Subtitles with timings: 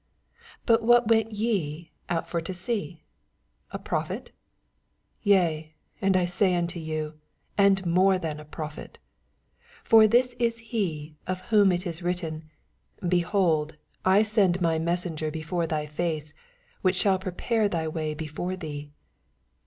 [0.61, 3.03] 9 But what went ye out for to see
[3.69, 4.31] f A prophet?
[5.21, 7.19] yea, I say unto you,
[7.55, 8.97] and more than a prophet.
[9.83, 12.49] 10 For this is A«, of whom it is written,
[13.07, 16.33] Behold, I send my messenger before thy face,
[16.81, 18.89] which shall prepare thy way before thee.